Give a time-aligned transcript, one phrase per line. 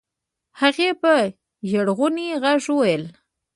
[0.59, 1.13] هغې په
[1.69, 3.03] ژړغوني غږ وويل.